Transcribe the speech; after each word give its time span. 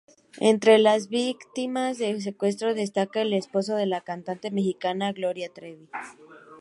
Entre 0.39 0.79
las 0.79 1.09
víctimas 1.09 1.99
de 1.99 2.19
secuestro 2.21 2.73
destaca 2.73 3.21
el 3.21 3.33
esposo 3.33 3.75
de 3.75 3.85
la 3.85 4.01
cantante 4.01 4.49
Mexicana 4.49 5.11
Gloria 5.11 5.53
Trevi. 5.53 5.89